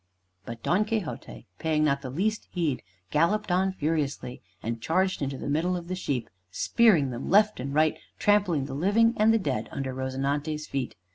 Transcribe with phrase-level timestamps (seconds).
[0.47, 5.47] But Don Quixote, paying not the least heed, galloped on furiously and charged into the
[5.47, 9.69] middle of the sheep, spearing them right and left, trampling the living and the dead
[9.71, 10.95] under "Rozinante's" feet.